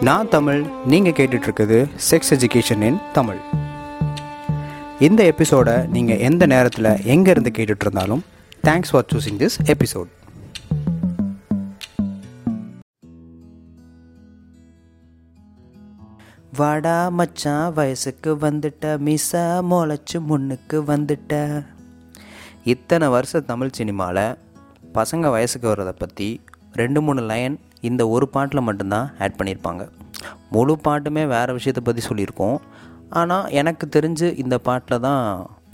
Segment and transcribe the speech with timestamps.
[0.00, 1.78] நான் தமிழ் நீங்கள் கேட்டுட்ருக்குது
[2.10, 3.38] செக்ஸ் எஜுகேஷன் இன் தமிழ்.
[4.98, 8.24] இந்த எபிசோடை நீங்கள் எந்த நேரத்தில் எங்கேருந்து கேட்டுட்டு இருந்தாலும்
[8.64, 10.10] thanks for choosing this episode
[16.56, 21.62] வாடா மச்சான் வயசுக்கு வந்துட்ட மிசா முளைச்சு முன்னுக்கு வந்துட்ட.
[22.72, 24.36] இத்தனை வருஷ தமிழ் சினிமாவில்
[24.96, 26.28] பசங்க வயசுக்கு வர்றதை பற்றி
[26.80, 27.54] ரெண்டு மூணு லைன்
[27.88, 29.82] இந்த ஒரு பாட்டில் மட்டும்தான் ஆட் பண்ணியிருப்பாங்க.
[30.54, 32.56] முழு பாட்டுமே வேறு விஷயத்தை பற்றி சொல்லியிருக்கோம்.
[33.20, 35.24] ஆனால் எனக்கு தெரிஞ்சு இந்த பாட்டில் தான்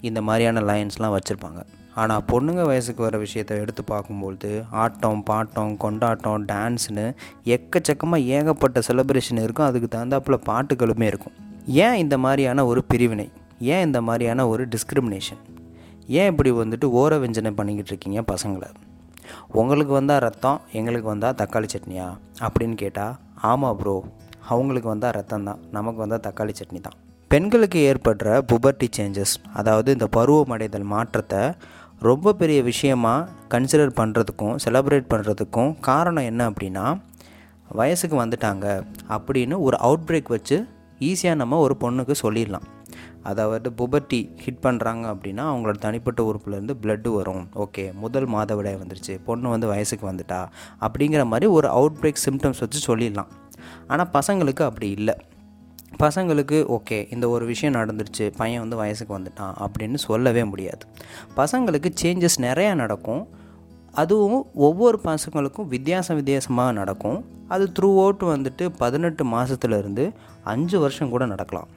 [0.09, 1.61] இந்த மாதிரியான லைன்ஸ்லாம் வச்சுருப்பாங்க.
[2.01, 4.51] ஆனால் பொண்ணுங்க வயசுக்கு வர விஷயத்தை எடுத்து பார்க்கும்பொழுது
[4.83, 7.05] ஆட்டம் பாட்டம் கொண்டாட்டம் டான்ஸ்னு
[7.57, 9.69] எக்கச்சக்கமாக ஏகப்பட்ட செலிப்ரேஷன் இருக்கும்.
[9.69, 11.37] அதுக்கு தகுந்தாப்பில் பாட்டுகளுமே இருக்கும்.
[11.85, 13.29] ஏன் இந்த மாதிரியான ஒரு பிரிவினை?
[13.73, 15.41] ஏன் இந்த மாதிரியான ஒரு டிஸ்கிரிமினேஷன்
[16.19, 18.69] ஏன் இப்படி வந்துட்டு ஓர வெஞ்சனை பண்ணிக்கிட்டு இருக்கீங்க பசங்களை?
[19.59, 22.07] உங்களுக்கு வந்தால் ரத்தம் எங்களுக்கு வந்தால் தக்காளி சட்னியா?
[22.45, 23.13] அப்படின்னு கேட்டால்
[23.51, 23.95] ஆமாம் ப்ரோ
[24.51, 26.97] அவங்களுக்கு வந்தால் ரத்தம் தான் நமக்கு வந்தால் தக்காளி சட்னி தான்.
[27.31, 31.43] பெண்களுக்கு ஏற்படுற புபர்ட்டி சேஞ்சஸ் அதாவது இந்த பருவமடைதல் மாற்றத்தை
[32.09, 36.85] ரொம்ப பெரிய விஷயமாக கன்சிடர் பண்ணுறதுக்கும் செலப்ரேட் பண்ணுறதுக்கும் காரணம் என்ன அப்படின்னா
[37.79, 38.65] வயசுக்கு வந்துட்டாங்க
[39.17, 40.57] அப்படின்னு ஒரு அவுட் பிரேக் வச்சு
[41.09, 42.65] ஈஸியாக நம்ம ஒரு பொண்ணுக்கு சொல்லிடலாம்.
[43.23, 47.47] அதாவது புபர்ட்டி ஹிட் பண்ணுறாங்க அப்படின்னா அவங்களோட தனிப்பட்ட உறுப்புலேருந்து பிளட்டு வரும்.
[47.55, 49.19] ஓகே முதல் மாதவிடாய் வந்துருச்சு.
[49.25, 50.47] பொண்ணு வந்து வயசுக்கு வந்துட்டா.
[50.79, 53.27] அப்படிங்கிற மாதிரி ஒரு அவுட் பிரேக் சிம்டம்ஸ் வச்சு சொல்லிடலாம்.
[53.87, 55.15] ஆனால் பசங்களுக்கு அப்படி இல்லை.
[55.99, 58.33] பசங்களுக்கு ஓகே இந்த ஒரு விஷயம் நடந்துருச்சு.
[58.37, 60.85] பையன் வந்து வயசுக்கு வந்துட்டான் அப்படின்னு சொல்லவே முடியாது.
[61.35, 63.27] பசங்களுக்கு சேஞ்சஸ் நிறையா நடக்கும்.
[63.91, 67.25] அதுவும் ஒவ்வொரு பசங்களுக்கும் வித்தியாசம் வித்தியாசமாக நடக்கும்.
[67.47, 70.13] அது த்ரூ அவுட் வந்துட்டு பதினெட்டு மாதத்துலேருந்து
[70.43, 71.67] அஞ்சு வருஷம் கூட நடக்கலாம்.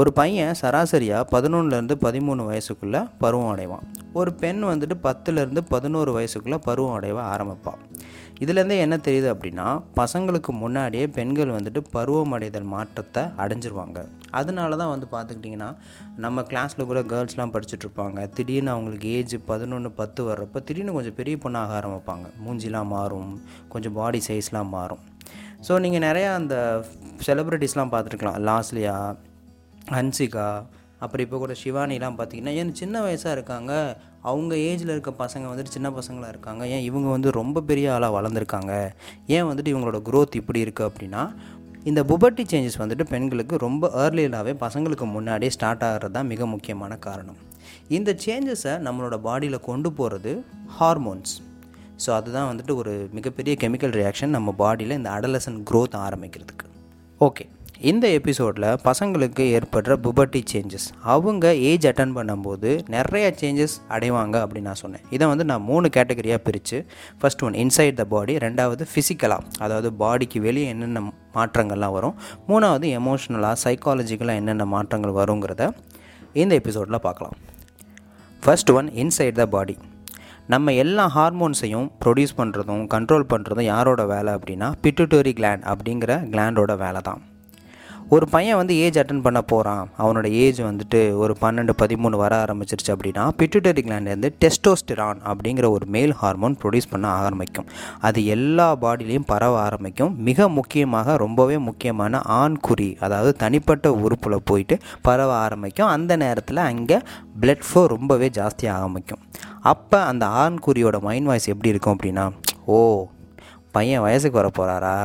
[0.00, 3.84] ஒரு பையன் சராசரியாக பதினொன்றுலேருந்து பதிமூணு வயசுக்குள்ளே பருவம் அடைவான்.
[4.20, 7.80] ஒரு பெண் வந்துட்டு பத்துலேருந்து பதினோரு வயசுக்குள்ளே பருவம் அடைவ ஆரம்பிப்பாள்
[8.44, 9.66] இதுலேருந்தே என்ன தெரியுது அப்படின்னா
[10.00, 13.98] பசங்களுக்கு முன்னாடியே பெண்கள் வந்துட்டு பருவம் அடைதல் மாற்றத்தை அடைஞ்சிருவாங்க.
[14.40, 15.70] அதனால தான் வந்து பார்த்துக்கிட்டிங்கன்னா
[16.24, 18.18] நம்ம கிளாஸில் கூட கேர்ள்ஸ்லாம் படிச்சுட்ருப்பாங்க.
[18.38, 22.26] திடீர்னு அவங்களுக்கு ஏஜ் பதினொன்று பத்து வர்றப்போ திடீர்னு கொஞ்சம் பெரிய பொண்ணாக ஆரம்பிப்பாங்க.
[22.46, 23.32] மூஞ்சிலாம் மாறும்
[23.74, 25.02] கொஞ்சம் பாடி சைஸ்லாம் மாறும்.
[25.68, 26.56] ஸோ நீங்கள் நிறையா அந்த
[27.28, 28.96] செலிப்ரிட்டிஸ்லாம் பார்த்துருக்கலாம் லாஸ்லியா
[29.92, 30.64] ஹன்சிகா
[30.98, 35.90] அப்புறம் இப்போ கூட சிவானிலாம் பார்த்தீங்கன்னா ஏன் சின்ன வயசாக இருக்காங்க அவங்க ஏஜில் இருக்க பசங்க வந்துட்டு சின்ன
[35.90, 38.92] பசங்களாக இருக்காங்க ஏன் இவங்க வந்து ரொம்ப பெரிய ஆளாக வளர்ந்துருக்காங்க
[39.26, 41.32] ஏன் வந்துட்டு இவங்களோட க்ரோத் இப்படி இருக்குது அப்படின்னா
[41.84, 47.36] இந்த புபர்ட்டி சேஞ்சஸ் வந்துட்டு பெண்களுக்கு ரொம்ப ஏர்லியிலாகவே பசங்களுக்கு முன்னாடியே ஸ்டார்ட் ஆகிறது தான் மிக முக்கியமான காரணம்.
[47.88, 50.44] இந்த சேஞ்சஸை நம்மளோட பாடியில் கொண்டு போகிறது
[50.80, 51.34] ஹார்மோன்ஸ்
[52.06, 56.66] ஸோ அதுதான் வந்துட்டு ஒரு மிகப்பெரிய கெமிக்கல் ரியாக்ஷன் நம்ம பாடியில் இந்த அடலசன் க்ரோத் ஆரம்பிக்கிறதுக்கு.
[57.20, 64.68] ஓகே இந்த எபிசோடில் பசங்களுக்கு ஏற்படுற புபர்ட்டி சேஞ்சஸ் அவங்க ஏஜ் அட்டன் பண்ணும்போது நிறைய சேஞ்சஸ் அடைவாங்க அப்படின்னு
[64.70, 65.02] நான் சொன்னேன்.
[65.10, 66.78] இதை வந்து நான் மூணு கேட்டகரியாக பிரித்து
[67.20, 71.02] first one inside the body ரெண்டாவது ஃபிசிக்கலாக அதாவது பாடிக்கு வெளியே என்னென்ன
[71.34, 72.16] மாற்றங்கள்லாம் வரும்
[72.48, 75.70] மூணாவது எமோஷ்னலாக சைக்காலஜிக்கலாக என்னென்ன மாற்றங்கள் வருங்கிறத
[76.32, 77.36] இந்த எபிசோடில் பார்க்கலாம்.
[78.42, 79.76] First one inside the body
[80.46, 87.00] நம்ம எல்லா ஹார்மோன்ஸையும் ப்ரொடியூஸ் பண்ணுறதும் கண்ட்ரோல் பண்ணுறதும் யாரோட வேலை அப்படின்னா பிட்டுட்டோரி கிளாண்ட் அப்படிங்கிற கிளாண்டோட வேலை
[87.00, 87.35] தான்
[88.14, 92.90] ஒரு பையன் வந்து ஏஜ் அட்டன் பண்ண போகிறான் அவனோட ஏஜ் வந்துட்டு ஒரு பன்னெண்டு பதிமூணு வர ஆரம்பிச்சிருச்சு
[92.94, 97.66] அப்படின்னா பிட்டுட்டரி கிளாண்ட்லேருந்து டெஸ்டோஸ்டிரான் அப்படிங்கிற ஒரு மேல் ஹார்மோன் ப்ரொடியூஸ் பண்ண ஆரம்பிக்கும்.
[98.00, 100.14] அது எல்லா பாடியிலையும் பரவ ஆரம்பிக்கும்.
[100.28, 105.90] மிக முக்கியமாக ரொம்பவே முக்கியமான ஆண்குறி அதாவது தனிப்பட்ட உறுப்பில் போயிட்டு பரவ ஆரம்பிக்கும்.
[105.96, 107.00] அந்த நேரத்தில் அங்கே
[107.40, 109.22] பிளட் ஃப்ளோ ரொம்பவே ஜாஸ்தியாக ஆரம்பிக்கும்.
[109.72, 112.26] அப்போ அந்த ஆண்குறியோட மைண்ட் வாய்ஸ் எப்படி இருக்கும் அப்படின்னா
[112.74, 112.78] ஓ
[113.76, 114.96] பையன் வயசுக்கு வர போகிறாரா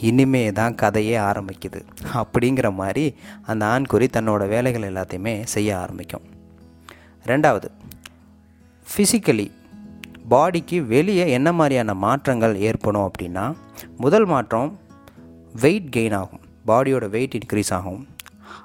[0.00, 1.80] இனிமே தான் கதையே ஆரம்பிக்குது.
[2.20, 3.04] அப்படிங்கிற மாதிரி
[3.46, 6.26] அந்த ஆண்குறி தன்னோட வேலைகள் எல்லாத்தையுமே செய்ய ஆரம்பிக்கும்.
[7.26, 7.68] ரெண்டாவது
[8.90, 9.46] ஃபிசிக்கலி
[10.30, 13.44] பாடிக்கு வெளியே என்ன மாதிரியான மாற்றங்கள் ஏற்படும் அப்படின்னா
[13.96, 14.68] முதல் மாற்றம்
[15.60, 16.42] வெயிட் கெயின் ஆகும்.
[16.66, 18.02] பாடியோட வெயிட் இன்க்ரீஸ் ஆகும்.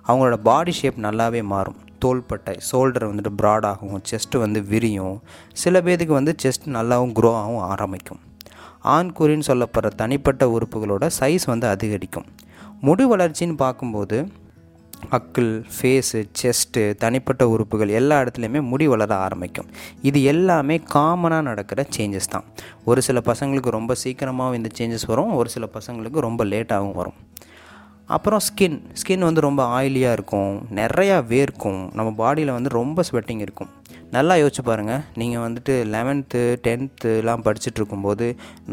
[0.08, 1.80] அவங்களோட பாடி ஷேப் நல்லாவே மாறும்.
[2.00, 5.18] தோள்பட்டை ஷோல்டர் வந்துட்டு ப்ராடாகும் செஸ்ட்டு வந்து விரியும்.
[5.64, 8.22] சில பேருக்கு வந்து செஸ்ட் நல்லாவும் க்ரோ ஆகும் ஆரம்பிக்கும்.
[8.96, 12.28] ஆண்குறின்னு சொல்லப்படுற தனிப்பட்ட உறுப்புகளோட சைஸ் வந்து அதிகரிக்கும்.
[12.82, 14.18] முடி வளர்ச்சின்னு பார்க்கும்போது
[15.10, 19.68] அக்கிள் ஃபேஸு செஸ்ட்டு தனிப்பட்ட உறுப்புகள் எல்லா இடத்துலையுமே முடி வளர ஆரம்பிக்கும்.
[20.02, 22.46] இது எல்லாமே காமனாக நடக்கிற சேஞ்சஸ் தான்.
[22.86, 27.18] ஒரு சில பசங்களுக்கு ரொம்ப சீக்கிரமாகவும் இந்த சேஞ்சஸ் வரும் ஒரு சில பசங்களுக்கு ரொம்ப லேட்டாகவும் வரும்.
[28.16, 31.82] அப்புறம் ஸ்கின் ஸ்கின் வந்து ரொம்ப ஆயிலியாக இருக்கும் நிறையா வேர்க்கும்.
[31.94, 33.72] நம்ம பாடியில் வந்து ரொம்ப ஸ்வெட்டிங் இருக்கும்.
[34.16, 38.26] நல்லா யோசிச்சு பாருங்கள் நீங்கள் வந்துட்டு லெவன்த்து டென்த்துலாம் படிச்சுட்டு இருக்கும்போது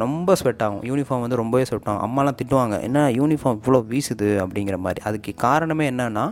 [0.03, 0.83] ரொம்ப ஸ்வெட் ஆகும்.
[0.91, 2.03] யூனிஃபார்ம் வந்து ரொம்பவே ஸ்வெட் ஆகும்.
[2.07, 4.29] அம்மாலாம் திட்டுவாங்க என்ன யூனிஃபார்ம் இவ்வளோ வீசுது?
[4.45, 5.01] அப்படிங்கிற மாதிரி.
[5.11, 6.27] அதுக்கு காரணமே என்னென்னா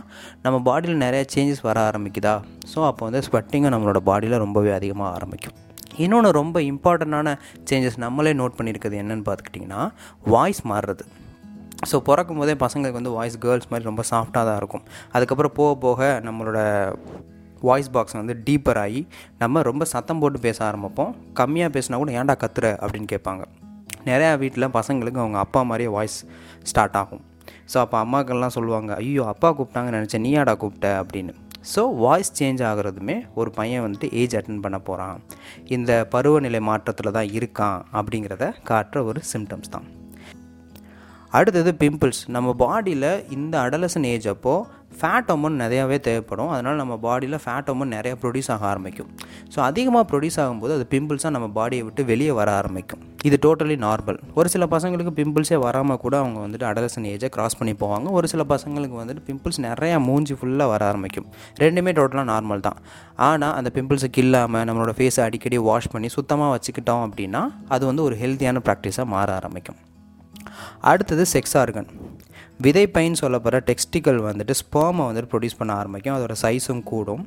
[0.45, 2.35] நம்ம பாடியில் நிறையா சேஞ்சஸ் வர ஆரம்பிக்குதா?
[2.73, 5.57] ஸோ அப்போ வந்து ஸ்வெட்டிங்கும் நம்மளோட பாடியில் ரொம்பவே அதிகமாக ஆரம்பிக்கும்.
[6.03, 7.35] இன்னொன்று ரொம்ப இம்பார்ட்டண்ட்டான
[7.71, 9.81] சேஞ்சஸ் நம்மளே நோட் பண்ணியிருக்கிறது என்னென்னு பார்த்துக்கிட்டிங்கன்னா
[10.35, 11.05] வாய்ஸ் மாறுறது.
[11.91, 14.85] ஸோ பிறக்கும் போதே பசங்களுக்கு வந்து வாய்ஸ் கேர்ள்ஸ் மாதிரி ரொம்ப சாஃப்டாக தான் இருக்கும்.
[15.15, 16.59] அதுக்கப்புறம் போக போக நம்மளோட
[17.63, 19.01] வாய்ஸ் பாக்ஸ் வந்து டீப்பர் ஆகி
[19.39, 21.11] நம்ம ரொம்ப சத்தம் போட்டு பேச ஆரம்பிப்போம்.
[21.39, 22.69] கம்மியாக பேசினா கூட ஏன்டா கத்துற?
[22.83, 23.43] அப்படின்னு கேட்பாங்க.
[24.05, 26.17] நிறையா வீட்டில் பசங்களுக்கு அவங்க அப்பா மாதிரியே வாய்ஸ்
[26.63, 27.23] ஸ்டார்ட் ஆகும்.
[27.73, 30.89] ஸோ அப்போ அம்மாக்கள்லாம் சொல்லுவாங்க ஐயோ அப்பா கூப்பிட்டாங்கன்னு நினச்சேன் நீயாடா கூப்பிட்ட?
[31.01, 31.33] அப்படின்னு.
[31.73, 35.17] ஸோ வாய்ஸ் சேஞ்ச் ஆகிறதுமே ஒரு பையன் வந்துட்டு ஏஜ் அட்டன் பண்ண போகிறான்
[35.75, 39.87] இந்த பருவநிலை மாற்றத்தில் தான் இருக்கான் அப்படிங்கிறத காட்டுற ஒரு சிம்டம்ஸ் தான்.
[41.37, 44.67] அடுத்தது பிம்பிள்ஸ் நம்ம பாடியில் இந்த அடலசன் ஏஜ் அப்போது
[44.99, 46.51] ஃபேட் அமௌண்ட் நிறையாவே தேவைப்படும்.
[46.55, 49.09] அதனால் நம்ம பாடியில் ஃபேட் அமௌண்ட் நிறையா ப்ரொடியூஸ் ஆக ஆரம்பிக்கும்.
[49.53, 53.01] ஸோ அதிகமாக ப்ரொடியூஸ் ஆகும்போது அது பிம்பிள்ஸாக நம்ம பாடியை விட்டு வெளியே வர ஆரம்பிக்கும்.
[53.27, 57.73] இது டோட்டலி நார்மல் ஒரு சில பசங்களுக்கு பிம்பிள்ஸே வராமல் கூட அவங்க வந்துட்டு அடலசன் ஏஜை கிராஸ் பண்ணி
[57.83, 58.07] போவாங்க.
[58.17, 61.27] ஒரு சில பசங்களுக்கு வந்துட்டு பிம்பிள்ஸ் நிறையா மூஞ்சி ஃபுல்லாக வர ஆரம்பிக்கும்.
[61.63, 62.79] ரெண்டுமே டோட்டலாக நார்மல் தான்.
[63.29, 67.43] ஆனால் அந்த பிம்பிள்ஸை கில்லாமல் நம்மளோட ஃபேஸை அடிக்கடி வாஷ் பண்ணி சுத்தமாக வச்சுக்கிட்டோம் அப்படின்னா
[67.75, 69.79] அது வந்து ஒரு ஹெல்த்தியான ப்ராக்டிஸாக மாற ஆரம்பிக்கும்.
[70.91, 71.89] அடுத்தது செக்ஸ் ஆர்கன்
[72.65, 76.15] விதைப்பைன்னு சொல்லப்படுற டெக்ஸ்டிக்கல் வந்துட்டு ஸ்பேமை வந்துட்டு ப்ரொடியூஸ் பண்ண ஆரம்பிக்கும்.
[76.17, 77.23] அதோட சைஸும் கூடும்.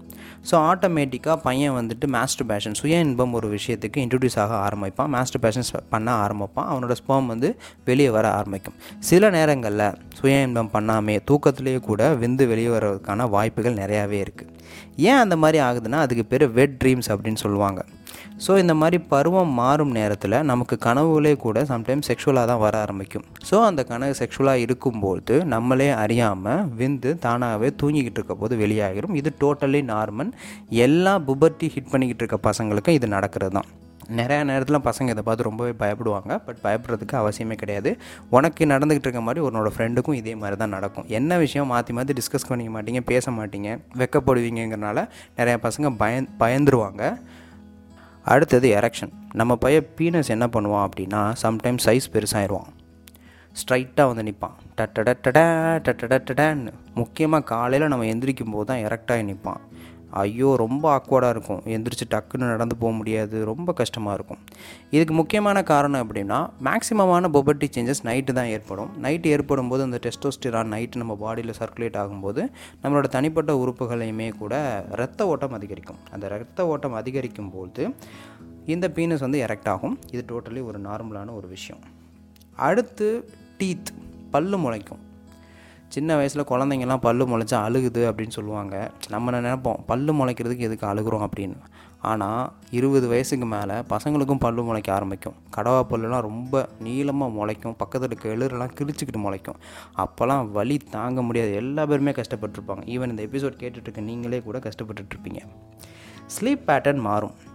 [0.48, 5.10] ஸோ ஆட்டோமேட்டிக்காக பையன் வந்துட்டு மாஸ்டர் பேஷன் சுய இன்பம் ஒரு விஷயத்துக்கு இன்ட்ரடியூஸ் ஆக ஆரம்பிப்பான்.
[5.16, 6.68] மாஸ்டர் பேஷன் பண்ண ஆரம்பிப்பான்.
[6.72, 7.50] அவனோட ஸ்பேம் வந்து
[7.90, 8.76] வெளியே வர ஆரம்பிக்கும்.
[9.10, 9.86] சில நேரங்களில்
[10.20, 14.52] சுய இன்பம் பண்ணாமே தூக்கத்திலேயே கூட விந்து வெளியே வர்றதுக்கான வாய்ப்புகள் நிறையாவே இருக்குது
[15.10, 17.80] ஏன் அந்த மாதிரி ஆகுதுன்னா அதுக்கு பேர் வெட் ட்ரீம்ஸ் அப்படின்னு சொல்லுவாங்க.
[18.44, 23.24] ஸோ இந்த மாதிரி பருவம் மாறும் நேரத்தில் நமக்கு கனவுகளே கூட சம்டைம்ஸ் செக்ஷுவலாக தான் வர ஆரம்பிக்கும்.
[23.48, 29.82] ஸோ அந்த கனவு செக்ஷுவலாக இருக்கும்போது நம்மளே அறியாமல் விந்து தானாகவே தூங்கிக்கிட்டு இருக்க போது வெளியாகிடும் இது டோட்டலி
[29.94, 30.32] நார்மல்
[30.86, 33.70] எல்லா புபர்ட்டி ஹிட் பண்ணிக்கிட்டு இருக்க பசங்களுக்கும் இது நடக்கிறது தான்.
[34.20, 36.32] நிறையா நேரத்தில் பசங்க இதை பார்த்து ரொம்பவே பயப்படுவாங்க.
[36.46, 37.92] பட் பயப்படுறதுக்கு அவசியமே கிடையாது.
[38.36, 41.06] உனக்கு நடந்துக்கிட்டு இருக்க மாதிரி உன்னோட ஃப்ரெண்டுக்கும் இதே மாதிரி தான் நடக்கும்.
[41.18, 43.70] என்ன விஷயம் மாற்றி மாற்றி டிஸ்கஸ் பண்ணிக்க மாட்டீங்க பேச மாட்டீங்க
[44.02, 45.06] வெக்கப்படுவீங்கிறனால
[45.40, 47.02] நிறையா பசங்க பயந் பயந்துருவாங்க.
[48.24, 52.70] அடுத்தது எரெக்ஷன் நம்ம பையன் பீனஸ் என்ன பண்ணுவான் அப்படின்னா சம்டைம்ஸ் சைஸ் பெருசாகிடுவான்
[53.56, 55.38] ஸ்ட்ரைட்டாக வந்து நிற்பான் டட்டடட்டட
[55.86, 59.62] டட்டடட்டடன்னு முக்கியமாக காலையில் நம்ம எந்திரிக்கும் போது தான் எரக்டாகி நிற்பான்
[60.16, 61.62] ஐயோ ரொம்ப ஆக்வர்டாக இருக்கும்.
[61.74, 63.44] எந்திரிச்சு டக்குன்னு நடந்து போக முடியாது.
[63.44, 64.38] ரொம்ப கஷ்டமாக இருக்கும்.
[64.90, 68.90] இதுக்கு முக்கியமான காரணம் எப்படின்னா மேக்ஸிமமான பொபர்ட்டி சேஞ்சஸ் நைட்டு தான் ஏற்படும்.
[69.02, 72.44] நைட்டு ஏற்படும் போது அந்த டெஸ்டோஸ்டிரான் நைட்டு நம்ம பாடியில் சர்க்குலேட் ஆகும்போது
[72.82, 74.54] நம்மளோட தனிப்பட்ட உறுப்புகளையுமே கூட
[74.90, 76.00] ரத்த ஓட்டம் அதிகரிக்கும்.
[76.12, 77.94] அந்த ரத்த ஓட்டம் அதிகரிக்கும் போது
[78.66, 79.98] இந்த பீனஸ் வந்து எரெக்ட் ஆகும்.
[80.12, 81.82] இது டோட்டலி ஒரு நார்மலான ஒரு விஷயம்.
[82.56, 83.08] அடுத்து
[83.58, 83.92] டீத்
[84.30, 85.02] பல்லு முளைக்கும்.
[85.88, 88.90] சின்ன வயசில் குழந்தைங்கலாம் பல்லு முளைச்சா அழுகுது அப்படின்னு சொல்லுவாங்க.
[89.08, 89.76] நம்ம நினைப்போம்?
[89.86, 91.56] பல்லு முளைக்கிறதுக்கு எதுக்கு அழுகுறோம் அப்படின்னு?
[92.00, 95.34] ஆனால் இருபது வயசுக்கு மேலே பசங்களுக்கும் பல்லு முளைக்க ஆரம்பிக்கும்.
[95.56, 97.74] கடவா பல்லுலாம் ரொம்ப நீளமாக முளைக்கும்.
[97.76, 99.56] பக்கத்தில் இருக்க எழுரெல்லாம் கிழிச்சிக்கிட்டு முளைக்கும்.
[99.96, 101.54] அப்போல்லாம் வலி தாங்க முடியாது.
[101.54, 102.84] எல்லா பேருமே கஷ்டப்பட்டுருப்பாங்க.
[102.84, 105.40] ஈவன் இந்த எபிசோட் கேட்டுட்ருக்க நீங்களே கூட கஷ்டப்பட்டுட்ருப்பீங்க
[106.26, 107.45] ஸ்லீப் பேட்டர்ன் மாறும்.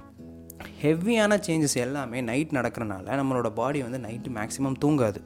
[0.84, 5.20] ஹெவியான சேஞ்சஸ் எல்லாமே நைட் நடக்கிறனால நம்மளோட பாடி வந்து நைட்டு மேக்ஸிமம் தூங்காது.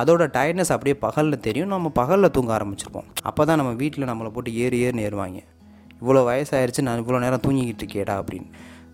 [0.00, 1.72] அதோட டயர்ட்னஸ் அப்படியே பகலில் தெரியும்.
[1.74, 3.10] நம்ம பகலில் தூங்க ஆரம்பிச்சிருப்போம்.
[3.30, 5.40] அப்போ தான் நம்ம வீட்டில் நம்மளை போட்டு ஏறி ஏறி ஏறுவாங்க.
[6.02, 8.48] இவ்வளோ வயசாயிருச்சு நான் இவ்வளோ நேரம் தூங்கிக்கிட்டு இருக்கேடா அப்படின்னு.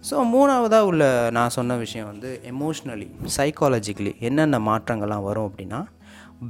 [0.09, 1.05] ஸோ மூணாவதாக உள்ள
[1.37, 3.06] நான் சொன்ன விஷயம் வந்து எமோஷ்னலி
[3.37, 5.81] சைக்காலஜிக்கலி என்னென்ன மாற்றங்கள்லாம் வரும் அப்படின்னா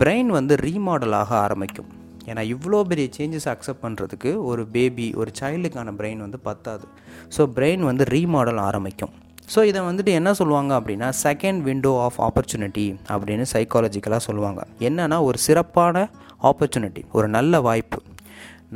[0.01, 1.91] பிரெயின் வந்து ரீமாடல் ஆக ஆரம்பிக்கும்.
[2.31, 6.87] ஏன்னா இவ்வளோ பெரிய சேஞ்சஸ் அக்செப்ட் பண்ணுறதுக்கு ஒரு பேபி ஒரு சைல்டுக்கான பிரெயின் வந்து பத்தாது.
[7.37, 9.15] ஸோ பிரெயின் வந்து ரீமாடல் ஆரம்பிக்கும்.
[9.53, 14.61] ஸோ இதை வந்துட்டு என்ன சொல்லுவாங்க அப்படின்னா செகண்ட் விண்டோ ஆஃப் ஆப்பர்ச்சுனிட்டி அப்படின்னு சைக்காலஜிக்கலாக சொல்லுவாங்க.
[14.89, 16.05] என்னென்னா ஒரு சிறப்பான
[16.51, 17.99] ஆப்பர்ச்சுனிட்டி ஒரு நல்ல வாய்ப்பு.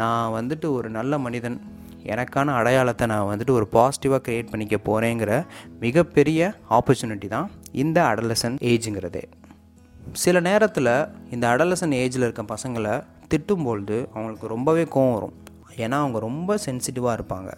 [0.01, 1.57] நான் வந்துட்டு ஒரு நல்ல மனிதன்
[2.15, 5.33] எனக்கான அடையாளத்தை நான் வந்துட்டு ஒரு பாசிட்டிவாக க்ரியேட் பண்ணிக்க போகிறேங்கிற
[5.85, 6.41] மிகப்பெரிய
[6.79, 7.49] ஆப்பர்ச்சுனிட்டி தான்
[7.85, 9.23] இந்த அடலசன் ஏஜுங்கிறது
[10.25, 10.93] சில நேரத்தில்
[11.37, 12.95] இந்த அடலசன் ஏஜில் இருக்க பசங்களை
[13.33, 15.35] திட்டும்பொழுது அவங்களுக்கு ரொம்பவே கோவம் வரும்.
[15.85, 17.51] ஏன்னா அவங்க ரொம்ப சென்சிட்டிவாக இருப்பாங்க.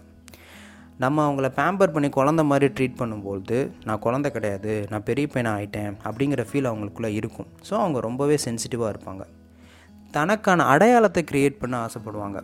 [1.02, 3.56] நம்ம அவங்கள பேம்பர் பண்ணி குழந்த மாதிரி ட்ரீட் பண்ணும்போது
[3.88, 7.48] நான் குழந்த கிடையாது நான் பெரிய பையனாக ஆகிட்டேன் அப்படிங்கிற ஃபீல் அவங்களுக்குள்ளே இருக்கும்.
[7.66, 9.24] ஸோ அவங்க ரொம்பவே சென்சிட்டிவாக இருப்பாங்க.
[10.16, 12.40] தனக்கான அடையாளத்தை க்ரியேட் பண்ண ஆசைப்படுவாங்க.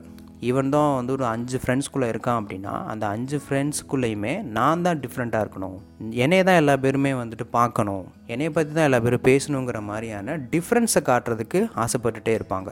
[0.49, 5.77] ஈவன் தான் வந்து ஒரு அஞ்சு ஃப்ரெண்ட்ஸ்குள்ளே இருக்கான் அப்படின்னா அந்த அஞ்சு ஃப்ரெண்ட்ஸ்குள்ளேயுமே நான் தான் டிஃப்ரெண்ட்டாக இருக்கணும்.
[6.25, 8.05] என்னைய தான் எல்லா பேருமே வந்துட்டு பார்க்கணும்.
[8.35, 12.71] என்னைய பற்றி தான் எல்லா பேரும் பேசணுங்கிற மாதிரியான டிஃப்ரென்ஸை காட்டுறதுக்கு ஆசைப்பட்டுட்டே இருப்பாங்க.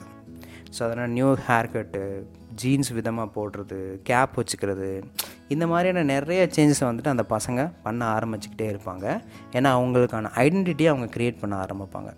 [0.77, 2.03] ஸோ அதனால் நியூ ஹேர் கட்டு
[2.55, 5.03] ஜீன்ஸ் விதமாக போடுறது கேப் வச்சுக்கிறது
[5.49, 9.21] இந்த மாதிரியான நிறைய சேஞ்சஸை வந்துட்டு அந்த பசங்க பண்ண ஆரம்பிச்சுக்கிட்டே இருப்பாங்க.
[9.53, 12.13] ஏன்னா அவங்களுக்கான ஐடென்டிட்டியை அவங்க க்ரியேட் பண்ண ஆரம்பிப்பாங்க.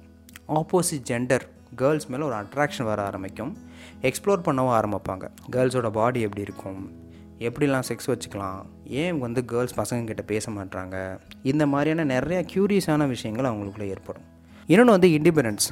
[0.49, 1.41] ஆப்போசிட் ஜெண்டர்
[1.77, 3.59] கேர்ள்ஸ் மேலே ஒரு அட்ராக்ஷன் வர ஆரம்பிக்கும்.
[4.03, 5.31] எக்ஸ்ப்ளோர் பண்ணவும் ஆரம்பிப்பாங்க.
[5.53, 6.93] கேர்ள்ஸோட பாடி எப்படி இருக்கும்?
[7.39, 8.63] எப்படிலாம் செக்ஸ் வச்சுக்கலாம்?
[8.85, 14.34] ஏன் வந்து கேர்ள்ஸ் பசங்கக்கிட்ட பேச மாட்டாங்க இந்த மாதிரியான நிறையா க்யூரியஸான விஷயங்கள் அவங்களுக்குள்ளே ஏற்படும்.
[14.71, 15.69] இன்னொன்று வந்து இண்டிபெண்டன்ஸ்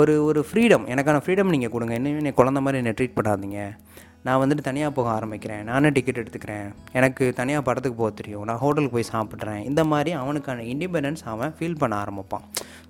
[0.00, 1.94] ஒரு ஒரு ஃப்ரீடம் எனக்கான ஃப்ரீடம் நீங்கள் கொடுங்க.
[2.00, 3.60] என்ன குழந்த மாதிரி என்னை ட்ரீட் பண்ணாதீங்க.
[4.26, 5.62] நான் வந்துட்டு தனியாக போக ஆரம்பிக்கிறேன்.
[5.68, 6.66] நானே டிக்கெட் எடுத்துக்கிறேன்.
[6.98, 8.44] எனக்கு தனியாக படத்துக்கு போக தெரியும்.
[8.48, 9.60] நான் ஹோட்டலுக்கு போய் சாப்பிட்றேன்.
[9.70, 12.44] இந்த மாதிரி அவனுக்கான இண்டிபெண்டன்ஸ் அவன் ஃபீல் பண்ண ஆரம்பிப்பான்.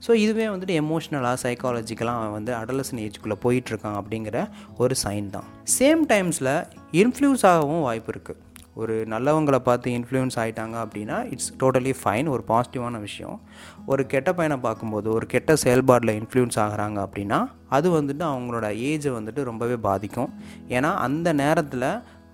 [0.07, 4.47] ஸோ இதுவே வந்துட்டு எமோஷ்னலாக சைக்காலஜிக்கலாக அவன் வந்து அடலசன் ஏஜ்குள்ளே போயிட்டுருக்கான் அப்படிங்கிற
[4.85, 5.49] ஒரு சைன் தான்.
[5.79, 6.55] சேம் டைம்ஸில்
[7.03, 8.41] இன்ஃப்ளூன்ஸ் ஆகவும் வாய்ப்பு இருக்குது
[8.81, 13.37] ஒரு நல்லவங்களை பார்த்து இன்ஃப்ளூயன்ஸ் ஆகிட்டாங்க அப்படின்னா இட்ஸ் டோட்டலி ஃபைன் ஒரு பாசிட்டிவான விஷயம்.
[13.93, 17.39] ஒரு கெட்ட பையனை பார்க்கும்போது ஒரு கெட்ட செயல்பாடில் இன்ஃப்ளூயன்ஸ் ஆகுறாங்க அப்படின்னா
[17.79, 20.33] அது வந்துட்டு அவங்களோட ஏஜை வந்துட்டு ரொம்பவே பாதிக்கும்.
[20.77, 21.89] ஏன்னா அந்த நேரத்தில்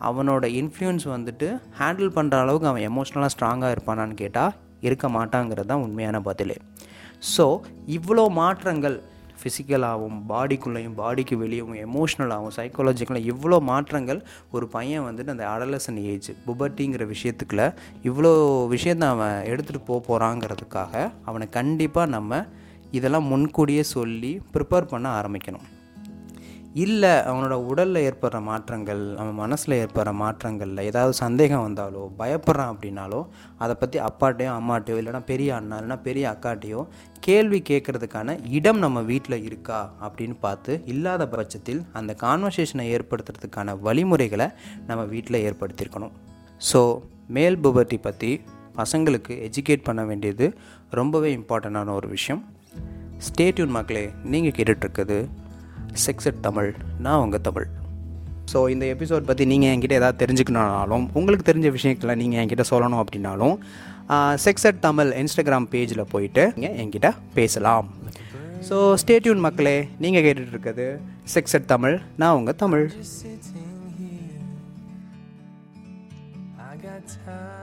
[0.09, 1.49] அவனோட இன்ஃப்ளூயன்ஸ் வந்துட்டு
[1.81, 4.55] ஹேண்டில் பண்ணுற அளவுக்கு அவன் எமோஷ்னலாக ஸ்ட்ராங்காக இருப்பானான்னு கேட்டால்
[4.89, 6.59] இருக்க மாட்டாங்கிறது தான் உண்மையான பதிலே.
[7.35, 7.47] ஸோ
[7.97, 8.99] இவ்வளோ மாற்றங்கள்
[9.41, 17.07] ஃபிசிக்கலாகவும் பாடிக்குள்ளேயும் பாடிக்கு வெளியவும் எமோஷ்னலாகவும் சைக்காலஜிக்கலாக இவ்வளோ மாற்றங்கள் ஒரு பையன் வந்துட்டு அந்த அடலசன் ஏஜ் புபர்ட்டிங்கிற
[17.15, 17.67] விஷயத்துக்குள்ள
[18.05, 18.33] இவ்வளோ
[18.67, 22.45] விஷயத்தை அவன் எடுத்துகிட்டு போக போகிறாங்கிறதுக்காக அவனை கண்டிப்பாக நம்ம
[22.91, 25.67] இதெல்லாம் முன்கூடியே சொல்லி ப்ரிப்பேர் பண்ண ஆரம்பிக்கணும்.
[26.75, 33.27] இல்லை அவனோட உடலில் ஏற்படுற மாற்றங்கள் அவன் மனசில் ஏற்படுற மாற்றங்களில் ஏதாவது சந்தேகம் வந்தாலோ பயப்படுறான் அப்படின்னாலோ
[33.59, 36.87] அதை பற்றி அப்பாட்டையோ அம்மாட்டையோ இல்லைனா பெரிய அண்ணா இல்லைனா பெரிய அக்காட்டையோ
[37.21, 44.49] கேள்வி கேட்குறதுக்கான இடம் நம்ம வீட்டில் இருக்கா அப்படின்னு பார்த்து இல்லாத பட்சத்தில் அந்த கான்வர்சேஷனை ஏற்படுத்துறதுக்கான வழிமுறைகளை
[44.87, 46.11] நம்ம வீட்டில் ஏற்படுத்தியிருக்கணும்.
[46.73, 48.41] ஸோ மேல் புபர்ட்டி பற்றி
[48.77, 50.59] பசங்களுக்கு எஜுகேட் பண்ண வேண்டியது
[50.91, 52.45] ரொம்பவே இம்பார்ட்டண்டான ஒரு விஷயம்.
[53.29, 55.29] ஸ்டேட்யூன் மக்களே நீங்கள் கேட்டுட்ருக்குது
[56.07, 57.67] செக்ஸட் தமிழ் நான் உங்கள் தமிழ்
[58.53, 63.57] ஸோ இந்த எபிசோட் பற்றி நீங்கள் என்கிட்ட ஏதாவது தெரிஞ்சுக்கணுனாலும் உங்களுக்கு தெரிஞ்ச விஷயங்களை நீங்கள் என்கிட்ட சொல்லணும் அப்படின்னாலும்
[64.45, 67.89] செக்ஸட் தமிழ் இன்ஸ்டாகிராம் பேஜில் போயிட்டு நீங்கள் என்கிட்ட பேசலாம்.
[68.69, 71.01] ஸோ ஸ்டேட்யூன் மக்களே நீங்கள் கேட்டுட்டு இருக்கிறது
[71.35, 72.87] செக்ஸட் தமிழ் நான் உங்கள் தமிழ்
[76.71, 77.58] I got time.